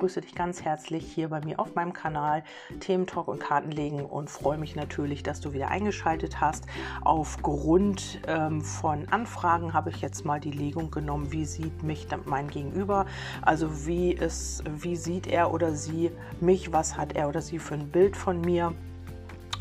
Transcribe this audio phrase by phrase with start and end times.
[0.00, 2.42] begrüße dich ganz herzlich hier bei mir auf meinem Kanal
[2.80, 6.64] Themen Talk und Kartenlegen und freue mich natürlich, dass du wieder eingeschaltet hast.
[7.02, 12.48] Aufgrund ähm, von Anfragen habe ich jetzt mal die Legung genommen, wie sieht mich mein
[12.48, 13.04] Gegenüber,
[13.42, 16.10] also wie, ist, wie sieht er oder sie
[16.40, 18.72] mich, was hat er oder sie für ein Bild von mir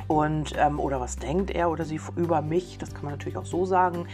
[0.07, 3.45] und ähm, oder was denkt er oder sie über mich, das kann man natürlich auch
[3.45, 4.07] so sagen.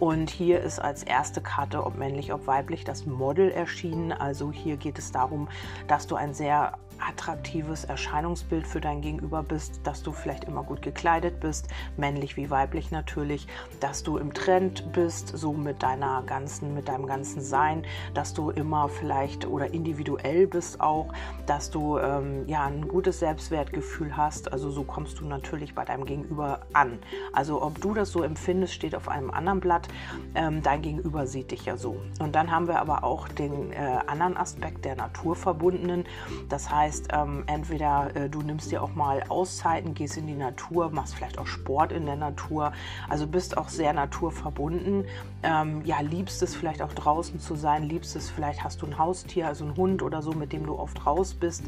[0.00, 4.12] Und hier ist als erste Karte, ob männlich, ob weiblich, das Model erschienen.
[4.12, 5.46] Also hier geht es darum,
[5.88, 10.82] dass du ein sehr attraktives Erscheinungsbild für dein Gegenüber bist, dass du vielleicht immer gut
[10.82, 13.46] gekleidet bist, männlich wie weiblich natürlich,
[13.80, 18.50] dass du im Trend bist, so mit deiner ganzen, mit deinem ganzen Sein, dass du
[18.50, 21.12] immer vielleicht oder individuell bist auch,
[21.46, 24.52] dass du ähm, ja ein gutes Selbstwertgefühl hast.
[24.52, 26.98] Also so kommst du natürlich bei deinem Gegenüber an.
[27.32, 29.88] Also ob du das so empfindest, steht auf einem anderen Blatt.
[30.34, 31.96] Ähm, dein Gegenüber sieht dich ja so.
[32.18, 36.04] Und dann haben wir aber auch den äh, anderen Aspekt der Naturverbundenen.
[36.48, 40.34] Das heißt heißt, ähm, entweder äh, du nimmst dir auch mal Auszeiten, gehst in die
[40.34, 42.72] Natur, machst vielleicht auch Sport in der Natur,
[43.08, 45.04] also bist auch sehr naturverbunden.
[45.44, 48.98] Ähm, ja, liebst es vielleicht auch draußen zu sein, liebst es vielleicht hast du ein
[48.98, 51.62] Haustier, also einen Hund oder so, mit dem du oft raus bist.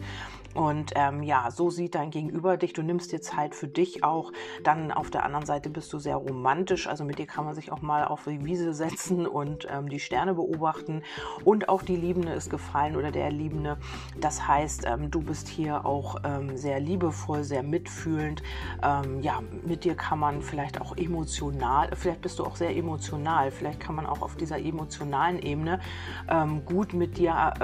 [0.55, 2.73] Und ähm, ja, so sieht dein Gegenüber dich.
[2.73, 4.33] Du nimmst dir Zeit für dich auch.
[4.63, 6.87] Dann auf der anderen Seite bist du sehr romantisch.
[6.87, 10.01] Also mit dir kann man sich auch mal auf die Wiese setzen und ähm, die
[10.01, 11.03] Sterne beobachten.
[11.45, 13.79] Und auch die Liebende ist gefallen oder der Liebende.
[14.21, 18.43] Das heißt, ähm, du bist hier auch ähm, sehr liebevoll, sehr mitfühlend.
[18.83, 23.51] Ähm, ja, mit dir kann man vielleicht auch emotional, vielleicht bist du auch sehr emotional.
[23.51, 25.81] Vielleicht kann man auch auf dieser emotionalen Ebene
[26.29, 27.55] ähm, gut mit dir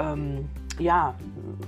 [0.79, 1.15] ja,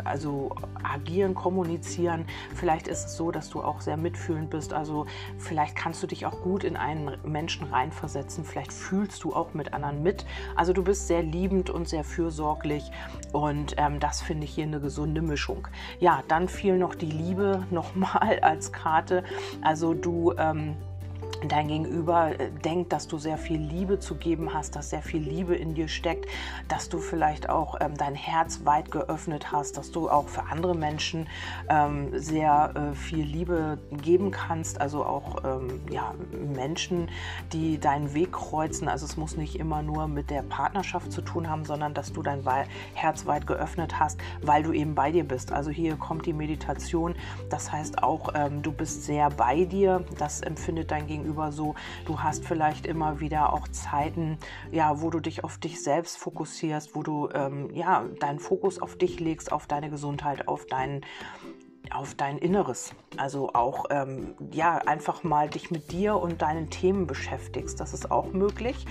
[0.04, 2.26] also agieren, kommunizieren.
[2.56, 4.74] Vielleicht ist es so, dass du auch sehr mitfühlend bist.
[4.74, 5.06] Also
[5.38, 8.44] vielleicht kannst du dich auch gut in einen Menschen reinversetzen.
[8.44, 10.26] Vielleicht fühlst du auch mit anderen mit.
[10.56, 12.92] Also du bist sehr liebend und sehr fürsorglich.
[13.32, 15.68] Und ähm, das finde ich hier eine gesunde Mischung.
[16.00, 19.24] Ja, dann fiel noch die Liebe nochmal als Karte.
[19.62, 20.34] Also du...
[20.38, 20.76] Ähm,
[21.48, 25.22] dein Gegenüber äh, denkt, dass du sehr viel Liebe zu geben hast, dass sehr viel
[25.22, 26.28] Liebe in dir steckt,
[26.68, 30.76] dass du vielleicht auch ähm, dein Herz weit geöffnet hast, dass du auch für andere
[30.76, 31.28] Menschen
[31.70, 36.14] ähm, sehr äh, viel Liebe geben kannst, also auch ähm, ja,
[36.54, 37.10] Menschen,
[37.54, 38.88] die deinen Weg kreuzen.
[38.88, 42.22] Also es muss nicht immer nur mit der Partnerschaft zu tun haben, sondern dass du
[42.22, 42.42] dein
[42.94, 45.52] Herz weit geöffnet hast, weil du eben bei dir bist.
[45.52, 47.16] Also hier kommt die Meditation.
[47.50, 50.04] Das heißt auch, ähm, du bist sehr bei dir.
[50.18, 51.76] Das empfindet dein Gegenüber gegenüber so.
[52.06, 54.38] Du hast vielleicht immer wieder auch Zeiten,
[54.72, 58.98] ja, wo du dich auf dich selbst fokussierst, wo du ähm, ja deinen Fokus auf
[58.98, 61.02] dich legst, auf deine Gesundheit, auf deinen
[61.90, 62.94] auf dein Inneres.
[63.18, 67.80] Also auch, ähm, ja, einfach mal dich mit dir und deinen Themen beschäftigst.
[67.80, 68.86] Das ist auch möglich.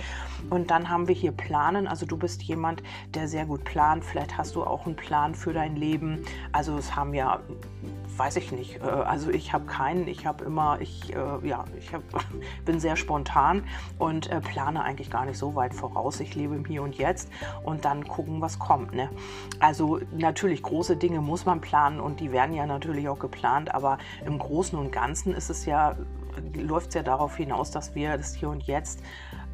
[0.49, 1.87] Und dann haben wir hier Planen.
[1.87, 2.83] Also du bist jemand,
[3.15, 4.05] der sehr gut plant.
[4.05, 6.23] Vielleicht hast du auch einen Plan für dein Leben.
[6.51, 7.39] Also es haben ja
[8.17, 8.81] weiß ich nicht.
[8.81, 10.07] Äh, also ich habe keinen.
[10.07, 12.03] Ich habe immer, ich, äh, ja, ich hab,
[12.65, 13.63] bin sehr spontan
[13.97, 16.19] und äh, plane eigentlich gar nicht so weit voraus.
[16.19, 17.29] Ich lebe im Hier und Jetzt
[17.63, 18.93] und dann gucken, was kommt.
[18.93, 19.09] Ne?
[19.59, 23.97] Also natürlich, große Dinge muss man planen und die werden ja natürlich auch geplant, aber
[24.25, 25.95] im Großen und Ganzen ist es ja,
[26.55, 29.01] läuft es ja darauf hinaus, dass wir das Hier und Jetzt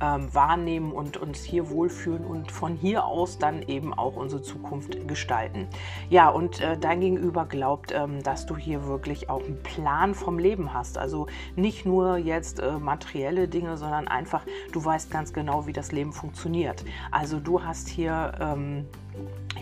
[0.01, 5.07] ähm, wahrnehmen und uns hier wohlfühlen und von hier aus dann eben auch unsere Zukunft
[5.07, 5.67] gestalten.
[6.09, 10.39] Ja, und äh, dein Gegenüber glaubt, ähm, dass du hier wirklich auch einen Plan vom
[10.39, 10.97] Leben hast.
[10.97, 15.91] Also nicht nur jetzt äh, materielle Dinge, sondern einfach, du weißt ganz genau, wie das
[15.91, 16.83] Leben funktioniert.
[17.11, 18.33] Also du hast hier...
[18.39, 18.85] Ähm,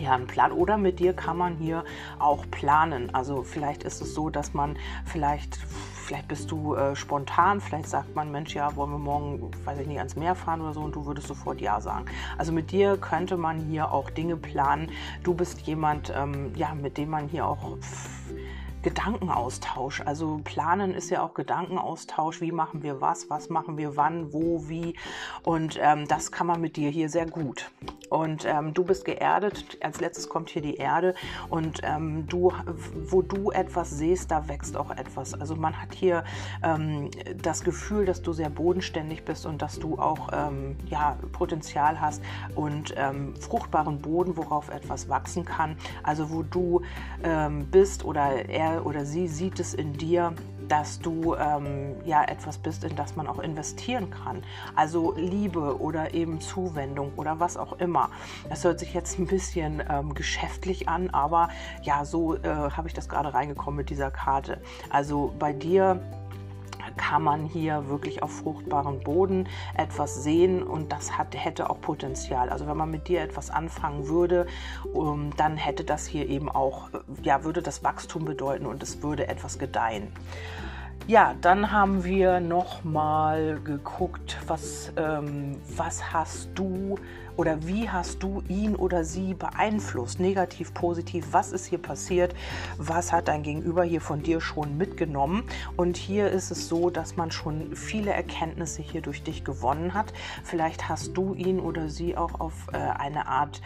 [0.00, 0.52] ja, einen Plan.
[0.52, 1.84] Oder mit dir kann man hier
[2.18, 3.14] auch planen.
[3.14, 5.58] Also vielleicht ist es so, dass man vielleicht
[6.06, 9.88] vielleicht bist du äh, spontan, vielleicht sagt man, Mensch, ja, wollen wir morgen, weiß ich
[9.88, 12.06] nicht, ans Meer fahren oder so und du würdest sofort Ja sagen.
[12.38, 14.90] Also mit dir könnte man hier auch Dinge planen.
[15.24, 17.76] Du bist jemand, ähm, ja, mit dem man hier auch
[18.86, 20.02] Gedankenaustausch.
[20.02, 22.40] Also planen ist ja auch Gedankenaustausch.
[22.40, 23.28] Wie machen wir was?
[23.28, 24.32] Was machen wir wann?
[24.32, 24.68] Wo?
[24.68, 24.94] Wie?
[25.42, 27.68] Und ähm, das kann man mit dir hier sehr gut.
[28.10, 29.76] Und ähm, du bist geerdet.
[29.82, 31.16] Als letztes kommt hier die Erde.
[31.50, 32.52] Und ähm, du,
[33.08, 35.34] wo du etwas siehst, da wächst auch etwas.
[35.34, 36.22] Also man hat hier
[36.62, 37.10] ähm,
[37.42, 42.22] das Gefühl, dass du sehr bodenständig bist und dass du auch ähm, ja, Potenzial hast
[42.54, 45.76] und ähm, fruchtbaren Boden, worauf etwas wachsen kann.
[46.04, 46.82] Also wo du
[47.70, 50.34] bist oder er oder sie sieht es in dir,
[50.68, 54.42] dass du ähm, ja etwas bist, in das man auch investieren kann.
[54.74, 58.10] Also Liebe oder eben Zuwendung oder was auch immer.
[58.48, 61.48] Das hört sich jetzt ein bisschen ähm, geschäftlich an, aber
[61.82, 64.60] ja, so äh, habe ich das gerade reingekommen mit dieser Karte.
[64.90, 66.00] Also bei dir
[66.96, 72.48] kann man hier wirklich auf fruchtbaren Boden etwas sehen und das hat, hätte auch Potenzial.
[72.48, 74.46] Also wenn man mit dir etwas anfangen würde,
[74.92, 76.90] um, dann hätte das hier eben auch,
[77.22, 80.08] ja, würde das Wachstum bedeuten und es würde etwas gedeihen.
[81.08, 86.96] Ja, dann haben wir noch mal geguckt, was, ähm, was hast du
[87.36, 92.34] oder wie hast du ihn oder sie beeinflusst, negativ, positiv, was ist hier passiert,
[92.76, 95.44] was hat dein Gegenüber hier von dir schon mitgenommen.
[95.76, 100.12] Und hier ist es so, dass man schon viele Erkenntnisse hier durch dich gewonnen hat.
[100.42, 103.60] Vielleicht hast du ihn oder sie auch auf äh, eine Art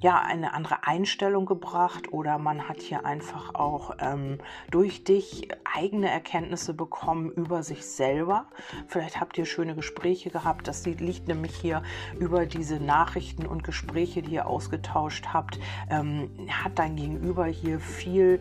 [0.00, 4.38] ja, eine andere Einstellung gebracht oder man hat hier einfach auch ähm,
[4.70, 8.46] durch dich eigene Erkenntnisse bekommen über sich selber.
[8.86, 10.68] Vielleicht habt ihr schöne Gespräche gehabt.
[10.68, 11.82] Das liegt nämlich hier
[12.18, 15.58] über diese Nachrichten und Gespräche, die ihr ausgetauscht habt.
[15.90, 18.40] Ähm, hat dein Gegenüber hier viel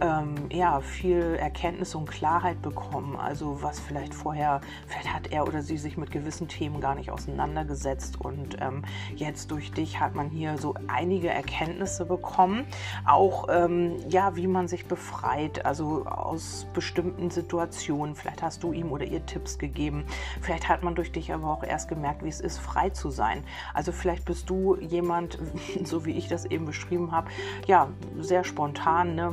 [0.00, 3.16] ähm, ja, viel Erkenntnis und Klarheit bekommen.
[3.16, 7.10] Also was vielleicht vorher, vielleicht hat er oder sie sich mit gewissen Themen gar nicht
[7.10, 8.82] auseinandergesetzt und ähm,
[9.14, 12.66] jetzt durch dich hat man hier so einige Erkenntnisse bekommen.
[13.06, 18.14] Auch ähm, ja, wie man sich befreit, also aus bestimmten Situationen.
[18.14, 20.04] Vielleicht hast du ihm oder ihr Tipps gegeben.
[20.40, 23.44] Vielleicht hat man durch dich aber auch erst gemerkt, wie es ist, frei zu sein.
[23.74, 25.38] Also vielleicht bist du jemand,
[25.84, 27.30] so wie ich das eben beschrieben habe,
[27.66, 29.32] ja, sehr spontan, ne?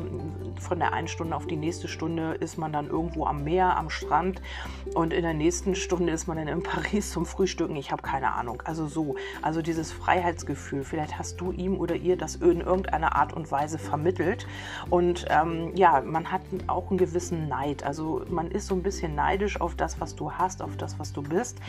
[0.59, 3.89] Von der einen Stunde auf die nächste Stunde ist man dann irgendwo am Meer, am
[3.89, 4.41] Strand
[4.93, 7.75] und in der nächsten Stunde ist man dann in Paris zum Frühstücken.
[7.75, 8.61] Ich habe keine Ahnung.
[8.65, 10.83] Also so, also dieses Freiheitsgefühl.
[10.83, 14.47] Vielleicht hast du ihm oder ihr das in irgendeiner Art und Weise vermittelt
[14.89, 17.83] und ähm, ja, man hat auch einen gewissen Neid.
[17.83, 21.13] Also man ist so ein bisschen neidisch auf das, was du hast, auf das, was
[21.13, 21.59] du bist.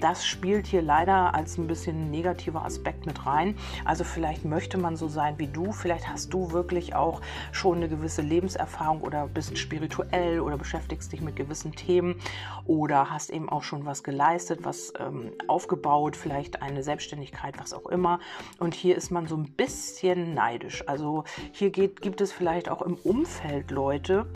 [0.00, 3.56] Das spielt hier leider als ein bisschen negativer Aspekt mit rein.
[3.84, 5.72] Also vielleicht möchte man so sein wie du.
[5.72, 7.20] Vielleicht hast du wirklich auch
[7.52, 12.16] schon eine gewisse Lebenserfahrung oder bist spirituell oder beschäftigst dich mit gewissen Themen
[12.66, 17.86] oder hast eben auch schon was geleistet, was ähm, aufgebaut, vielleicht eine Selbstständigkeit, was auch
[17.86, 18.20] immer.
[18.58, 20.86] Und hier ist man so ein bisschen neidisch.
[20.88, 24.26] Also hier geht, gibt es vielleicht auch im Umfeld Leute,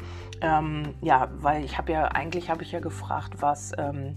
[0.40, 4.16] ähm, ja, weil ich habe ja eigentlich habe ich ja gefragt, was ähm,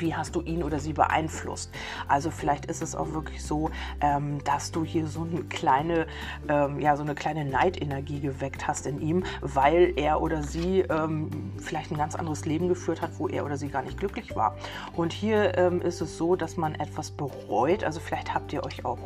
[0.00, 1.70] wie hast du ihn oder sie beeinflusst?
[2.08, 3.70] Also vielleicht ist es auch wirklich so,
[4.00, 6.06] ähm, dass du hier so eine kleine,
[6.48, 11.30] ähm, ja, so eine kleine Neidenergie geweckt hast in ihm, weil er oder sie ähm,
[11.58, 14.56] vielleicht ein ganz anderes Leben geführt hat, wo er oder sie gar nicht glücklich war.
[14.94, 17.84] Und hier ähm, ist es so, dass man etwas bereut.
[17.84, 18.98] Also vielleicht habt ihr euch auch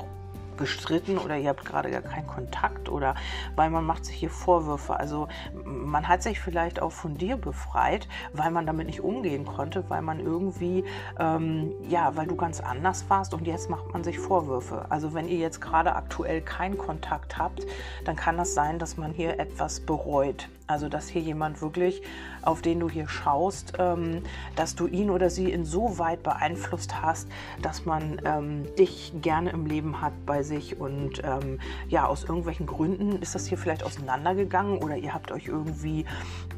[0.59, 3.15] gestritten oder ihr habt gerade gar keinen Kontakt oder
[3.57, 4.99] weil man macht sich hier Vorwürfe.
[4.99, 5.29] Also
[5.65, 10.03] man hat sich vielleicht auch von dir befreit, weil man damit nicht umgehen konnte, weil
[10.03, 10.85] man irgendwie,
[11.19, 14.87] ähm, ja, weil du ganz anders warst und jetzt macht man sich Vorwürfe.
[14.91, 17.67] Also wenn ihr jetzt gerade aktuell keinen Kontakt habt,
[18.05, 20.49] dann kann das sein, dass man hier etwas bereut.
[20.69, 22.03] Also dass hier jemand wirklich,
[22.43, 24.23] auf den du hier schaust, ähm,
[24.55, 27.27] dass du ihn oder sie insoweit beeinflusst hast,
[27.63, 32.67] dass man ähm, dich gerne im Leben hat bei sich und ähm, ja, aus irgendwelchen
[32.67, 36.05] Gründen ist das hier vielleicht auseinandergegangen oder ihr habt euch irgendwie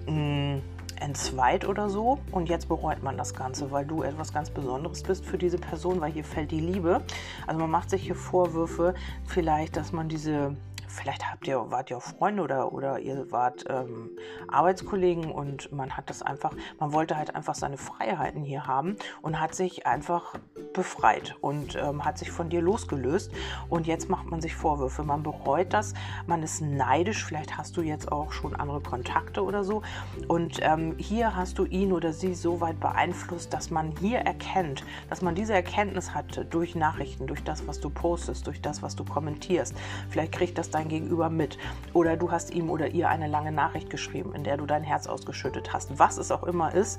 [0.09, 0.63] mh, mm,
[1.01, 5.25] entzweit oder so und jetzt bereut man das Ganze, weil du etwas ganz Besonderes bist
[5.25, 7.03] für diese Person, weil hier fällt die Liebe.
[7.47, 10.57] Also man macht sich hier Vorwürfe, vielleicht, dass man diese
[10.91, 14.11] vielleicht habt ihr, wart ihr auch Freunde oder, oder ihr wart ähm,
[14.49, 19.41] Arbeitskollegen und man hat das einfach, man wollte halt einfach seine Freiheiten hier haben und
[19.41, 20.35] hat sich einfach
[20.73, 23.33] befreit und ähm, hat sich von dir losgelöst.
[23.69, 25.95] Und jetzt macht man sich Vorwürfe, man bereut das,
[26.27, 29.83] man ist neidisch, vielleicht hast du jetzt auch schon andere Kontakte oder so.
[30.29, 34.85] Und ähm, hier hast du ihn oder sie so weit beeinflusst, dass man hier erkennt,
[35.09, 38.97] dass man diese Erkenntnis hatte durch Nachrichten, durch das, was du postest, durch das, was
[38.97, 39.75] du kommentierst.
[40.09, 41.59] Vielleicht kriegt das dein dein Gegenüber mit.
[41.93, 45.07] Oder du hast ihm oder ihr eine lange Nachricht geschrieben, in der du dein Herz
[45.07, 45.99] ausgeschüttet hast.
[45.99, 46.99] Was es auch immer ist,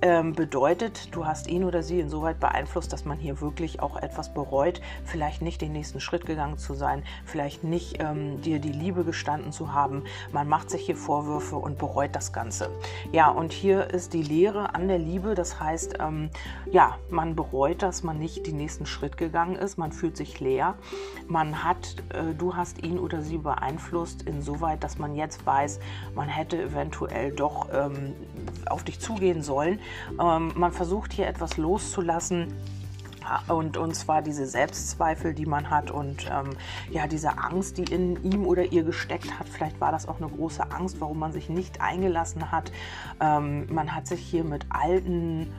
[0.00, 4.32] ähm, bedeutet, du hast ihn oder sie insoweit beeinflusst, dass man hier wirklich auch etwas
[4.32, 9.04] bereut, vielleicht nicht den nächsten Schritt gegangen zu sein, vielleicht nicht ähm, dir die Liebe
[9.04, 10.04] gestanden zu haben.
[10.32, 12.70] Man macht sich hier Vorwürfe und bereut das Ganze.
[13.12, 15.34] Ja, und hier ist die Lehre an der Liebe.
[15.34, 16.30] Das heißt, ähm,
[16.70, 19.78] ja, man bereut, dass man nicht den nächsten Schritt gegangen ist.
[19.78, 20.74] Man fühlt sich leer.
[21.26, 25.80] Man hat, äh, du hast ihn oder sie beeinflusst insoweit, dass man jetzt weiß,
[26.14, 28.14] man hätte eventuell doch ähm,
[28.66, 29.80] auf dich zugehen sollen
[30.20, 32.52] ähm, man versucht hier etwas loszulassen.
[33.48, 36.48] Und, und zwar diese Selbstzweifel, die man hat und ähm,
[36.90, 39.46] ja, diese Angst, die in ihm oder ihr gesteckt hat.
[39.50, 42.72] Vielleicht war das auch eine große Angst, warum man sich nicht eingelassen hat.
[43.20, 45.52] Ähm, man hat sich hier mit alten,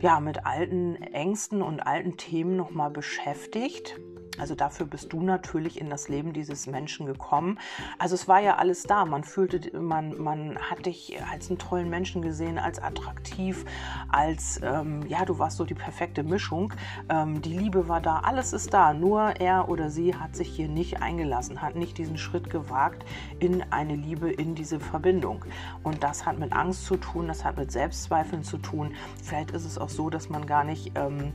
[0.00, 3.98] ja, mit alten Ängsten und alten Themen nochmal beschäftigt
[4.38, 7.58] Also dafür bist du natürlich in das Leben dieses Menschen gekommen.
[7.98, 9.04] Also es war ja alles da.
[9.04, 13.64] Man fühlte, man, man hat dich als einen tollen Menschen gesehen, als attraktiv,
[14.10, 16.72] als, ähm, ja, du warst so die perfekte Mischung.
[17.08, 18.94] Ähm, die Liebe war da, alles ist da.
[18.94, 23.04] Nur er oder sie hat sich hier nicht eingelassen, hat nicht diesen Schritt gewagt
[23.38, 25.44] in eine Liebe, in diese Verbindung.
[25.82, 28.94] Und das hat mit Angst zu tun, das hat mit Selbstzweifeln zu tun.
[29.22, 31.32] Vielleicht ist es auch so, dass man gar nicht, ähm,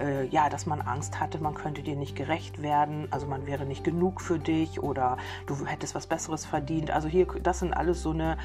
[0.00, 3.66] äh, ja, dass man Angst hatte, man könnte dir nicht gerecht werden, also man wäre
[3.66, 5.16] nicht genug für dich oder
[5.46, 6.90] du hättest was Besseres verdient.
[6.90, 8.36] Also hier, das sind alles so eine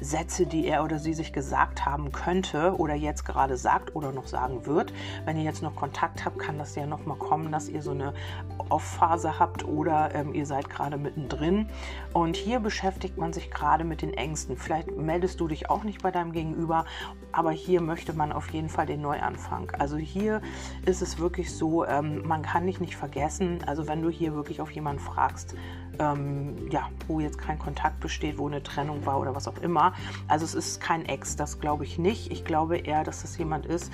[0.00, 4.26] Sätze, die er oder sie sich gesagt haben könnte oder jetzt gerade sagt oder noch
[4.26, 4.92] sagen wird.
[5.24, 7.90] Wenn ihr jetzt noch Kontakt habt, kann das ja noch mal kommen, dass ihr so
[7.90, 8.14] eine
[8.68, 11.66] Off-Phase habt oder ähm, ihr seid gerade mittendrin.
[12.12, 14.56] Und hier beschäftigt man sich gerade mit den Ängsten.
[14.56, 16.84] Vielleicht meldest du dich auch nicht bei deinem Gegenüber,
[17.32, 19.70] aber hier möchte man auf jeden Fall den Neuanfang.
[19.78, 20.40] Also hier
[20.86, 23.58] ist es wirklich so, ähm, man kann dich nicht vergessen.
[23.66, 25.54] Also wenn du hier wirklich auf jemanden fragst,
[26.00, 29.92] ähm, ja, wo jetzt kein Kontakt besteht, wo eine Trennung war oder was auch immer.
[30.26, 32.32] Also es ist kein Ex, das glaube ich nicht.
[32.32, 33.92] Ich glaube eher, dass das jemand ist,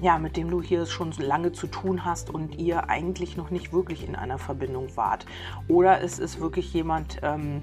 [0.00, 3.72] ja, mit dem du hier schon lange zu tun hast und ihr eigentlich noch nicht
[3.72, 5.26] wirklich in einer Verbindung wart.
[5.68, 7.62] Oder es ist wirklich jemand, ähm,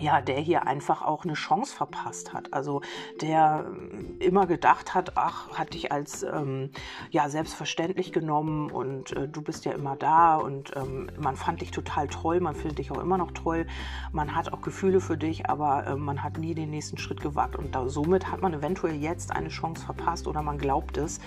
[0.00, 2.52] ja, der hier einfach auch eine Chance verpasst hat.
[2.52, 2.80] Also
[3.20, 6.70] der ähm, immer gedacht hat, ach, hat dich als ähm,
[7.10, 11.70] ja selbstverständlich genommen und äh, du bist ja immer da und ähm, man fand dich
[11.70, 13.66] total toll, man findet dich auch immer noch toll,
[14.12, 17.56] man hat auch Gefühle für dich, aber äh, man hat nie den nächsten Schritt gewagt
[17.56, 21.20] und da, somit hat man eventuell jetzt eine Chance verpasst oder man glaubt es.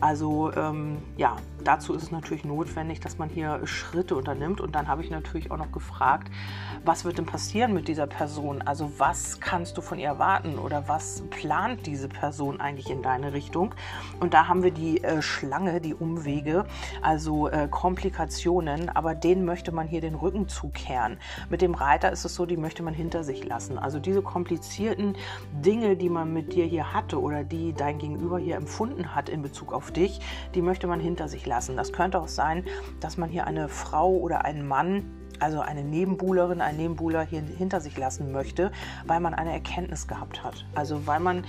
[0.00, 4.88] Also ähm, ja, dazu ist es natürlich notwendig, dass man hier Schritte unternimmt und dann
[4.88, 6.30] habe ich natürlich auch noch gefragt,
[6.84, 8.62] was wird denn passieren mit dieser Person?
[8.62, 13.32] Also was kannst du von ihr erwarten oder was plant diese Person eigentlich in deine
[13.32, 13.74] Richtung?
[14.20, 16.64] Und da haben wir die äh, Schlange, die Umwege,
[17.02, 21.18] also äh, Komplikationen, aber denen möchte man hier den Rücken zukehren.
[21.48, 23.78] Mit dem Reiter ist es so, die möchte man hinter sich lassen.
[23.78, 25.16] Also diese komplizierten
[25.64, 29.42] Dinge, die man mit dir hier hatte oder die dein Gegenüber hier empfunden hat in
[29.42, 30.20] Bezug auf dich,
[30.54, 31.76] die möchte man hinter sich lassen.
[31.76, 32.64] Das könnte auch sein,
[33.00, 37.80] dass man hier eine Frau oder einen Mann also eine Nebenbuhlerin, ein Nebenbuhler hier hinter
[37.80, 38.72] sich lassen möchte,
[39.06, 40.64] weil man eine Erkenntnis gehabt hat.
[40.74, 41.44] Also weil man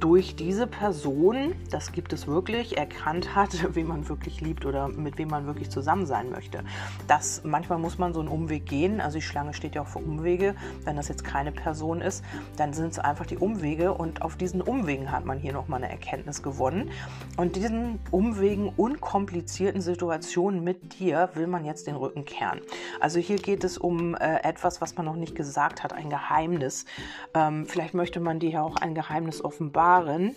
[0.00, 5.18] durch diese Person, das gibt es wirklich, erkannt hat, wen man wirklich liebt oder mit
[5.18, 6.64] wem man wirklich zusammen sein möchte.
[7.06, 9.00] Das, manchmal muss man so einen Umweg gehen.
[9.00, 10.54] Also die Schlange steht ja auch für Umwege.
[10.84, 12.24] Wenn das jetzt keine Person ist,
[12.56, 15.90] dann sind es einfach die Umwege und auf diesen Umwegen hat man hier nochmal eine
[15.90, 16.90] Erkenntnis gewonnen.
[17.36, 22.60] Und diesen Umwegen unkomplizierten Situationen mit dir will man jetzt den Rücken kehren.
[23.00, 26.84] Also hier geht es um äh, etwas, was man noch nicht gesagt hat, ein Geheimnis.
[27.34, 30.34] Ähm, vielleicht möchte man dir ja auch ein Geheimnis offenbaren.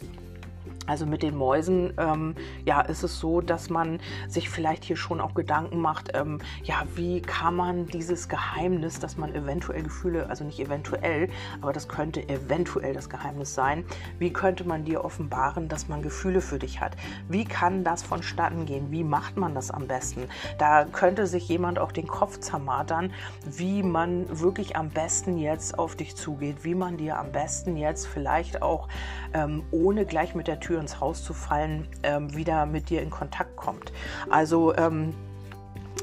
[0.85, 2.35] Also mit den Mäusen, ähm,
[2.65, 6.83] ja, ist es so, dass man sich vielleicht hier schon auch Gedanken macht, ähm, ja,
[6.95, 11.29] wie kann man dieses Geheimnis, dass man eventuell Gefühle, also nicht eventuell,
[11.61, 13.85] aber das könnte eventuell das Geheimnis sein,
[14.19, 16.97] wie könnte man dir offenbaren, dass man Gefühle für dich hat?
[17.29, 18.91] Wie kann das vonstatten gehen?
[18.91, 20.27] Wie macht man das am besten?
[20.57, 23.13] Da könnte sich jemand auch den Kopf zermartern,
[23.45, 28.05] wie man wirklich am besten jetzt auf dich zugeht, wie man dir am besten jetzt
[28.05, 28.89] vielleicht auch
[29.33, 33.03] ähm, ohne gleich mit der Tür Tür ins Haus zu fallen, ähm, wieder mit dir
[33.03, 33.93] in Kontakt kommt.
[34.31, 35.13] Also ähm,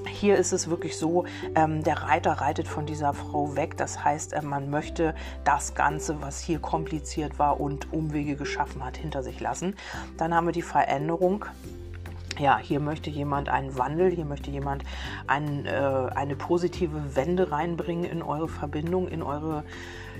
[0.06, 1.24] hier ist es wirklich so,
[1.56, 3.76] ähm, der Reiter reitet von dieser Frau weg.
[3.76, 8.96] Das heißt, äh, man möchte das Ganze, was hier kompliziert war und Umwege geschaffen hat,
[8.96, 9.74] hinter sich lassen.
[10.18, 11.46] Dann haben wir die Veränderung
[12.40, 14.84] ja, hier möchte jemand einen Wandel, hier möchte jemand
[15.26, 19.62] ein, äh, eine positive Wende reinbringen in eure Verbindung, in eure,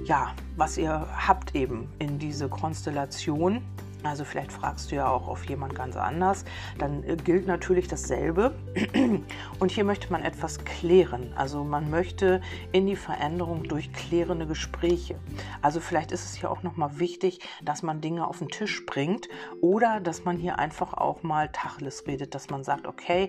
[0.04, 3.62] ja, was ihr habt eben in diese Konstellation.
[4.02, 6.44] Also vielleicht fragst du ja auch auf jemand ganz anders.
[6.78, 8.54] Dann äh, gilt natürlich dasselbe.
[9.58, 11.32] Und hier möchte man etwas klären.
[11.36, 12.40] Also man möchte
[12.72, 15.16] in die Veränderung durch klärende Gespräche.
[15.60, 19.28] Also vielleicht ist es hier auch nochmal wichtig, dass man Dinge auf den Tisch bringt
[19.60, 23.28] oder dass man hier einfach auch mal Tacheles redet, dass man sagt, okay,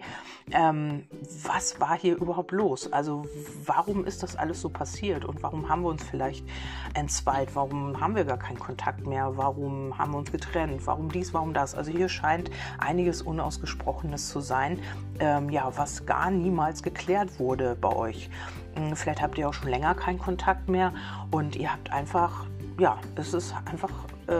[0.51, 1.07] ähm,
[1.43, 2.91] was war hier überhaupt los?
[2.91, 3.25] Also
[3.65, 6.45] warum ist das alles so passiert und warum haben wir uns vielleicht
[6.93, 7.55] entzweit?
[7.55, 9.35] Warum haben wir gar keinen Kontakt mehr?
[9.35, 10.60] Warum haben wir uns getrennt?
[10.61, 11.75] Getrennt, warum dies, warum das.
[11.75, 14.79] Also hier scheint einiges Unausgesprochenes zu sein,
[15.19, 18.29] ähm, ja, was gar niemals geklärt wurde bei euch.
[18.75, 20.93] Hm, vielleicht habt ihr auch schon länger keinen Kontakt mehr
[21.31, 22.45] und ihr habt einfach,
[22.79, 23.91] ja, es ist einfach
[24.27, 24.33] äh,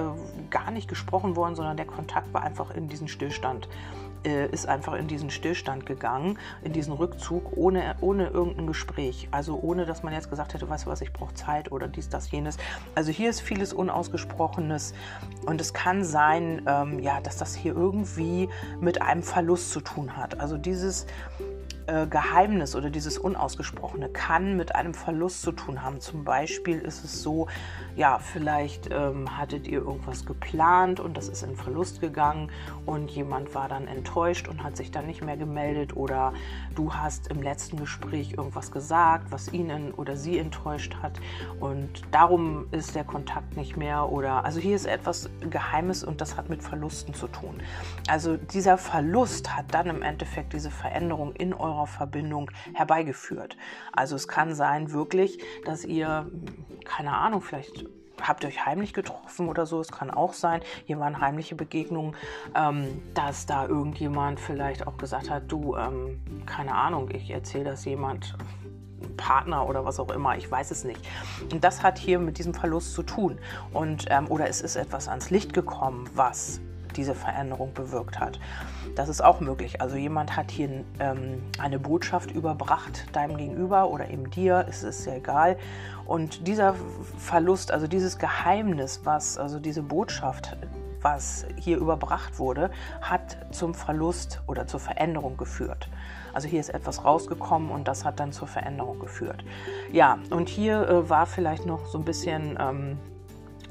[0.50, 3.68] gar nicht gesprochen worden, sondern der Kontakt war einfach in diesen Stillstand
[4.26, 9.28] äh, ist einfach in diesen Stillstand gegangen, in diesen Rückzug, ohne, ohne irgendein Gespräch.
[9.32, 12.10] Also ohne, dass man jetzt gesagt hätte, weißt du was, ich brauche Zeit oder dies,
[12.10, 12.58] das, jenes.
[12.96, 14.94] Also hier ist vieles Unausgesprochenes
[15.46, 18.50] und es kann sein, ähm, ja, dass das hier irgendwie
[18.80, 20.40] mit einem Verlust zu tun hat.
[20.40, 21.08] Also dieses
[21.92, 26.00] äh, Geheimnis oder dieses Unausgesprochene kann mit einem Verlust zu tun haben.
[26.00, 27.48] Zum Beispiel ist es so,
[27.98, 32.50] ja, vielleicht ähm, hattet ihr irgendwas geplant und das ist in Verlust gegangen
[32.86, 36.34] und jemand war dann enttäuscht und hat sich dann nicht mehr gemeldet oder
[36.76, 41.20] du hast im letzten Gespräch irgendwas gesagt, was ihnen oder sie enttäuscht hat
[41.60, 46.38] und darum ist der Kontakt nicht mehr oder also hier ist etwas Geheimes und das
[46.38, 47.62] hat mit Verlusten zu tun.
[48.08, 53.58] Also dieser Verlust hat dann im Endeffekt diese Veränderung in eurer Verbindung herbeigeführt.
[53.94, 56.30] Also es kann sein wirklich, dass ihr
[56.86, 57.86] keine Ahnung, vielleicht
[58.22, 59.80] habt ihr euch heimlich getroffen oder so.
[59.80, 62.16] Es kann auch sein, hier waren heimliche Begegnungen,
[62.56, 67.86] ähm, dass da irgendjemand vielleicht auch gesagt hat, du, ähm, keine Ahnung, ich erzähle das
[67.86, 68.36] jemand,
[69.18, 71.02] Partner oder was auch immer, ich weiß es nicht.
[71.52, 73.40] Und das hat hier mit diesem Verlust zu tun.
[73.74, 76.62] Und, ähm, oder es ist etwas ans Licht gekommen, was
[76.96, 78.40] diese Veränderung bewirkt hat.
[78.96, 79.82] Das ist auch möglich.
[79.82, 85.06] Also jemand hat hier ähm, eine Botschaft überbracht deinem Gegenüber oder eben dir, es ist
[85.06, 85.58] ja egal.
[86.06, 86.76] Und dieser
[87.18, 90.58] Verlust, also dieses Geheimnis, was, also diese Botschaft,
[91.02, 92.70] was hier überbracht wurde,
[93.02, 95.90] hat zum Verlust oder zur Veränderung geführt.
[96.34, 99.44] Also hier ist etwas rausgekommen und das hat dann zur Veränderung geführt.
[99.92, 103.00] Ja, und hier äh, war vielleicht noch so ein bisschen ähm,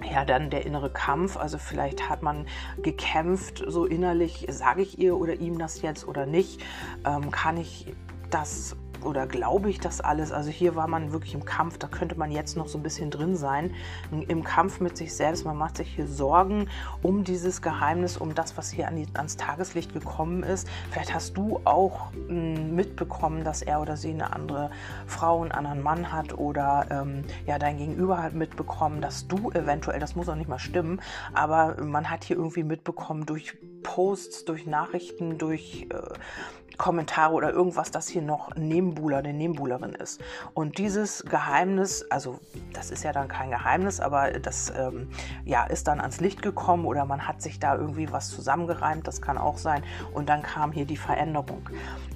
[0.09, 1.37] ja, dann der innere Kampf.
[1.37, 2.47] Also vielleicht hat man
[2.83, 6.62] gekämpft, so innerlich, sage ich ihr oder ihm das jetzt oder nicht?
[7.04, 7.87] Ähm, kann ich
[8.30, 10.33] das oder glaube ich das alles?
[10.33, 13.11] Also hier war man wirklich im Kampf, da könnte man jetzt noch so ein bisschen
[13.11, 13.75] drin sein,
[14.11, 15.45] im Kampf mit sich selbst.
[15.45, 16.69] Man macht sich hier Sorgen
[17.02, 20.69] um dieses Geheimnis, um das, was hier an die, ans Tageslicht gekommen ist.
[20.90, 24.71] Vielleicht hast du auch hm, mitbekommen, dass er oder sie eine andere
[25.07, 30.00] Frau, einen anderen Mann hat oder ähm, ja, dein Gegenüber hat mitbekommen, dass du eventuell,
[30.00, 31.00] das muss auch nicht mal stimmen,
[31.33, 35.97] aber man hat hier irgendwie mitbekommen durch Posts, durch Nachrichten, durch äh,
[36.81, 40.19] Kommentare oder irgendwas, das hier noch Nebenbuhler, eine Nebenbuhlerin ist.
[40.55, 42.41] Und dieses Geheimnis, also
[42.73, 45.11] das ist ja dann kein Geheimnis, aber das ähm,
[45.45, 49.21] ja, ist dann ans Licht gekommen oder man hat sich da irgendwie was zusammengereimt, das
[49.21, 49.83] kann auch sein.
[50.15, 51.69] Und dann kam hier die Veränderung.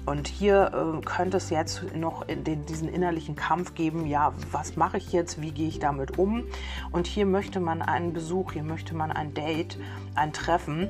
[0.07, 4.75] Und hier äh, könnte es jetzt noch in den, diesen innerlichen Kampf geben, ja, was
[4.75, 6.43] mache ich jetzt, wie gehe ich damit um?
[6.91, 9.77] Und hier möchte man einen Besuch, hier möchte man ein Date,
[10.15, 10.89] ein Treffen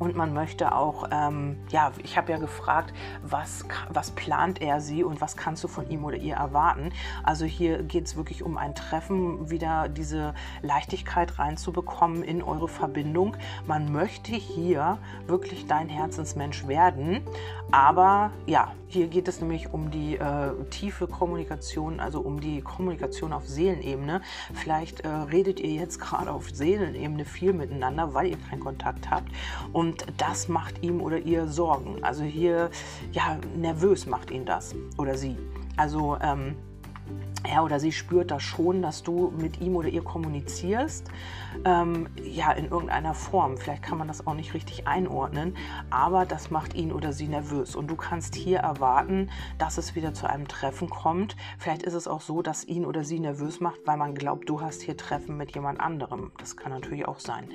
[0.00, 5.04] und man möchte auch, ähm, ja, ich habe ja gefragt, was, was plant er sie
[5.04, 6.90] und was kannst du von ihm oder ihr erwarten.
[7.22, 13.36] Also hier geht es wirklich um ein Treffen, wieder diese Leichtigkeit reinzubekommen in eure Verbindung.
[13.66, 17.20] Man möchte hier wirklich dein Herzensmensch werden,
[17.70, 23.32] aber ja, hier geht es nämlich um die äh, tiefe Kommunikation, also um die Kommunikation
[23.32, 24.20] auf Seelenebene.
[24.52, 29.28] Vielleicht äh, redet ihr jetzt gerade auf Seelenebene viel miteinander, weil ihr keinen Kontakt habt.
[29.72, 32.02] Und das macht ihm oder ihr Sorgen.
[32.02, 32.70] Also hier,
[33.12, 35.36] ja, nervös macht ihn das oder sie.
[35.76, 36.56] Also ähm,
[37.44, 41.08] er oder sie spürt das schon, dass du mit ihm oder ihr kommunizierst,
[41.64, 43.56] ähm, ja, in irgendeiner Form.
[43.56, 45.56] Vielleicht kann man das auch nicht richtig einordnen,
[45.90, 47.76] aber das macht ihn oder sie nervös.
[47.76, 51.36] Und du kannst hier erwarten, dass es wieder zu einem Treffen kommt.
[51.58, 54.60] Vielleicht ist es auch so, dass ihn oder sie nervös macht, weil man glaubt, du
[54.60, 56.32] hast hier Treffen mit jemand anderem.
[56.38, 57.48] Das kann natürlich auch sein.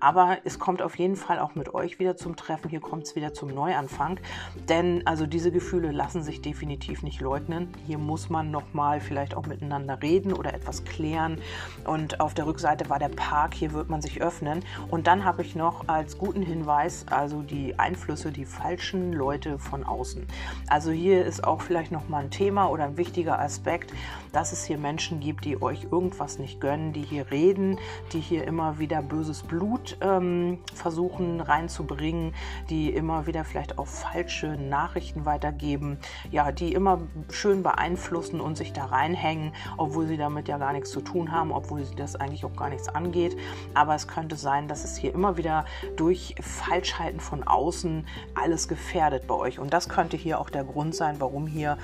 [0.00, 2.68] Aber es kommt auf jeden Fall auch mit euch wieder zum Treffen.
[2.68, 4.20] Hier kommt es wieder zum Neuanfang.
[4.68, 7.72] Denn also diese Gefühle lassen sich definitiv nicht leugnen.
[7.86, 11.40] Hier muss man nochmal vielleicht vielleicht auch miteinander reden oder etwas klären.
[11.84, 14.64] Und auf der Rückseite war der Park, hier wird man sich öffnen.
[14.90, 19.84] Und dann habe ich noch als guten Hinweis, also die Einflüsse, die falschen Leute von
[19.84, 20.26] außen.
[20.68, 23.92] Also hier ist auch vielleicht nochmal ein Thema oder ein wichtiger Aspekt,
[24.32, 27.78] dass es hier Menschen gibt, die euch irgendwas nicht gönnen, die hier reden,
[28.12, 32.34] die hier immer wieder böses Blut ähm, versuchen reinzubringen,
[32.70, 35.98] die immer wieder vielleicht auch falsche Nachrichten weitergeben,
[36.30, 40.72] ja, die immer schön beeinflussen und sich da rein hängen, obwohl sie damit ja gar
[40.72, 43.36] nichts zu tun haben, obwohl sie das eigentlich auch gar nichts angeht.
[43.74, 45.64] Aber es könnte sein, dass es hier immer wieder
[45.96, 49.58] durch Falschheiten von außen alles gefährdet bei euch.
[49.58, 51.78] Und das könnte hier auch der Grund sein, warum hier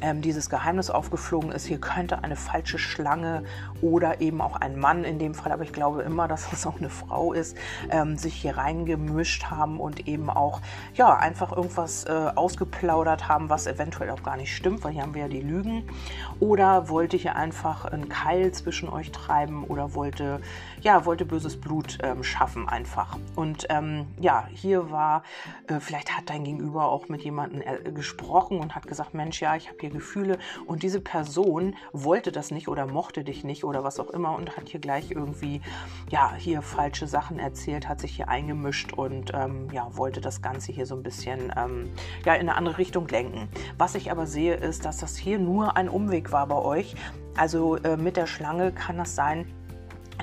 [0.00, 1.66] ähm, dieses Geheimnis aufgeflogen ist.
[1.66, 3.44] Hier könnte eine falsche Schlange
[3.82, 6.78] oder eben auch ein Mann in dem Fall, aber ich glaube immer, dass es auch
[6.78, 7.56] eine Frau ist,
[7.90, 10.60] ähm, sich hier reingemischt haben und eben auch
[10.94, 15.14] ja einfach irgendwas äh, ausgeplaudert haben, was eventuell auch gar nicht stimmt, weil hier haben
[15.14, 15.84] wir ja die Lügen.
[16.40, 20.40] Oder wollte hier einfach einen Keil zwischen euch treiben oder wollte,
[20.80, 23.18] ja, wollte böses Blut ähm, schaffen einfach.
[23.36, 25.22] Und ähm, ja, hier war,
[25.66, 29.56] äh, vielleicht hat dein Gegenüber auch mit jemandem äh, gesprochen und hat gesagt, Mensch, ja,
[29.56, 33.84] ich habe hier Gefühle und diese Person wollte das nicht oder mochte dich nicht oder
[33.84, 35.60] was auch immer und hat hier gleich irgendwie,
[36.10, 40.72] ja, hier falsche Sachen erzählt, hat sich hier eingemischt und ähm, ja, wollte das Ganze
[40.72, 41.90] hier so ein bisschen ähm,
[42.24, 43.48] ja, in eine andere Richtung lenken.
[43.78, 46.69] Was ich aber sehe, ist, dass das hier nur ein Umweg war bei euch.
[47.36, 49.46] Also äh, mit der Schlange kann das sein,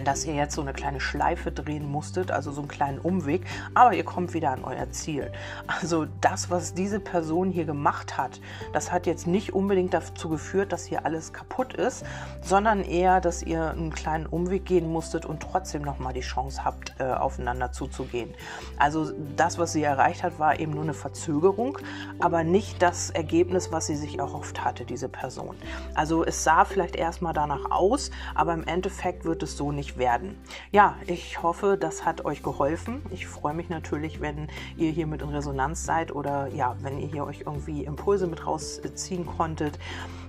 [0.05, 3.93] dass ihr jetzt so eine kleine Schleife drehen musstet, also so einen kleinen Umweg, aber
[3.93, 5.31] ihr kommt wieder an euer Ziel.
[5.67, 8.39] Also das, was diese Person hier gemacht hat,
[8.73, 12.05] das hat jetzt nicht unbedingt dazu geführt, dass hier alles kaputt ist,
[12.41, 16.95] sondern eher, dass ihr einen kleinen Umweg gehen musstet und trotzdem nochmal die Chance habt,
[16.99, 18.33] äh, aufeinander zuzugehen.
[18.77, 21.77] Also das, was sie erreicht hat, war eben nur eine Verzögerung,
[22.19, 25.55] aber nicht das Ergebnis, was sie sich erhofft hatte, diese Person.
[25.93, 29.97] Also es sah vielleicht erstmal danach aus, aber im Endeffekt wird es so nicht nicht
[29.97, 30.35] werden.
[30.71, 33.01] Ja, ich hoffe, das hat euch geholfen.
[33.11, 37.07] Ich freue mich natürlich, wenn ihr hier mit in Resonanz seid oder ja, wenn ihr
[37.07, 39.79] hier euch irgendwie Impulse mit rausziehen konntet.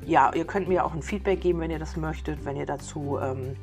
[0.09, 3.19] Ja, ihr könnt mir auch ein Feedback geben, wenn ihr das möchtet, wenn ihr dazu
[3.21, 3.57] ähm,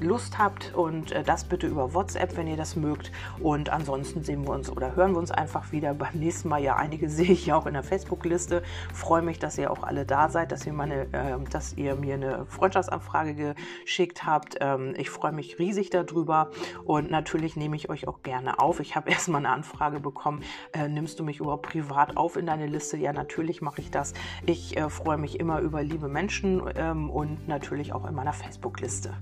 [0.00, 3.10] Lust habt und äh, das bitte über WhatsApp, wenn ihr das mögt.
[3.40, 6.62] Und ansonsten sehen wir uns oder hören wir uns einfach wieder beim nächsten Mal.
[6.62, 8.62] Ja, einige sehe ich ja auch in der Facebook-Liste.
[8.94, 12.14] Freue mich, dass ihr auch alle da seid, dass ihr, meine, äh, dass ihr mir
[12.14, 14.56] eine Freundschaftsanfrage geschickt habt.
[14.60, 16.50] Ähm, ich freue mich riesig darüber
[16.84, 18.78] und natürlich nehme ich euch auch gerne auf.
[18.80, 22.66] Ich habe erstmal eine Anfrage bekommen, äh, nimmst du mich überhaupt privat auf in deine
[22.66, 22.96] Liste?
[22.96, 24.14] Ja, natürlich mache ich das.
[24.46, 29.14] Ich äh, freue mich immer über liebe Menschen ähm, und natürlich auch in meiner Facebook-Liste.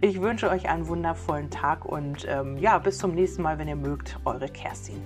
[0.00, 3.76] Ich wünsche euch einen wundervollen Tag und ähm, ja, bis zum nächsten Mal, wenn ihr
[3.76, 5.02] mögt, eure Kerstin.